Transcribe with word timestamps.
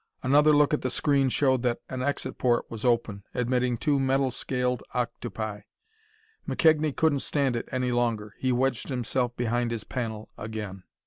Another 0.23 0.51
look 0.51 0.73
at 0.73 0.81
the 0.81 0.89
screen 0.89 1.29
showed 1.29 1.61
that 1.61 1.79
an 1.87 2.01
exit 2.01 2.39
port 2.39 2.65
was 2.71 2.83
open, 2.83 3.23
admitting 3.35 3.77
two 3.77 3.99
metal 3.99 4.31
scaled 4.31 4.81
octopi. 4.95 5.59
McKegnie 6.47 6.95
couldn't 6.95 7.19
stand 7.19 7.55
it 7.55 7.69
any 7.71 7.91
longer: 7.91 8.33
he 8.39 8.51
wedged 8.51 8.89
himself 8.89 9.35
behind 9.37 9.69
his 9.69 9.83
panel 9.83 10.31
again. 10.39 10.85